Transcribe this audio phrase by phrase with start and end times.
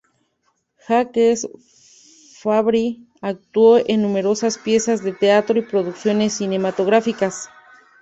[0.87, 1.41] Jacques
[2.39, 7.49] Fabbri actuó en numerosas piezas de teatro y producciones cinematográficas.